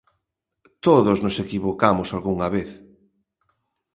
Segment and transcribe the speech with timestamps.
[0.85, 2.69] Todos nos equivocamos algunha vez.